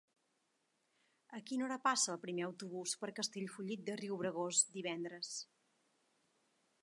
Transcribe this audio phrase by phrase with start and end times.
[1.39, 5.35] A quina hora passa el primer autobús per Castellfollit de Riubregós divendres?